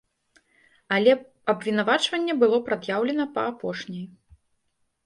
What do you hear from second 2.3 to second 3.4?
было прад'яўлена